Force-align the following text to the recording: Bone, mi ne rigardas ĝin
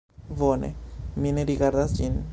Bone, 0.39 0.71
mi 1.25 1.35
ne 1.37 1.45
rigardas 1.51 1.97
ĝin 2.01 2.23